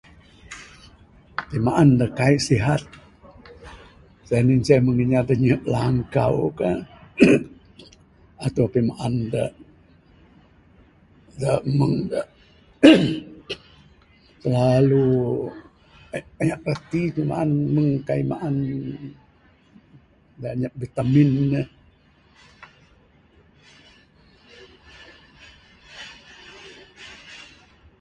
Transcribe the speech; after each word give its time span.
Pimaan 1.49 1.89
dak 1.99 2.11
kai 2.19 2.35
sihat, 2.47 2.81
sien 4.27 4.45
inceh 4.53 4.79
meng 4.83 4.99
inya 5.03 5.21
dak 5.27 5.37
nyihep 5.41 5.61
langkau 5.73 6.35
kah 6.59 6.79
atau 8.45 8.65
pimaan 8.73 9.13
dak 11.41 11.61
meng 11.77 11.95
dak 12.11 12.27
silalu 14.41 15.07
anyap 16.39 16.61
rati 16.67 17.01
ne 17.15 17.21
maan 17.31 17.49
meng 17.73 17.89
kai 18.07 18.21
maan 18.31 18.55
dak 20.41 20.51
anyap 20.55 20.73
vitamin 20.81 21.29
ne 21.53 21.61